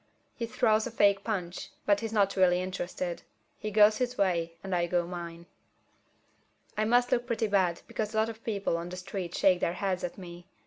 [0.35, 3.21] He throws a fake punch, but he's not really interested.
[3.59, 5.45] He goes his way, and I go mine.
[6.75, 9.73] I must look pretty bad because a lot of people on the street shake their
[9.73, 10.47] heads at me.